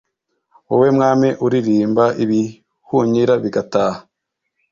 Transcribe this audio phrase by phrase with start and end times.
[0.67, 3.99] wowe mwami uririmba ibihunyira bigataha